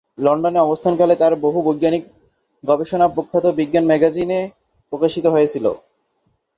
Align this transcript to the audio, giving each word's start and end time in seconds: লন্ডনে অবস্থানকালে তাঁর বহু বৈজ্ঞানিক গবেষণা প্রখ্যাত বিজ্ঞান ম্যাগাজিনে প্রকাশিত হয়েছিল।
লন্ডনে 0.17 0.59
অবস্থানকালে 0.61 1.15
তাঁর 1.15 1.33
বহু 1.45 1.59
বৈজ্ঞানিক 1.61 2.03
গবেষণা 2.63 3.07
প্রখ্যাত 3.15 3.45
বিজ্ঞান 3.59 3.85
ম্যাগাজিনে 3.87 4.39
প্রকাশিত 4.93 5.25
হয়েছিল। 5.27 5.65